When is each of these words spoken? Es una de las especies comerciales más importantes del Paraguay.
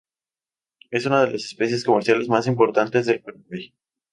Es 0.89 1.05
una 1.05 1.23
de 1.23 1.31
las 1.31 1.43
especies 1.45 1.83
comerciales 1.83 2.27
más 2.27 2.47
importantes 2.47 3.05
del 3.05 3.21
Paraguay. 3.21 3.71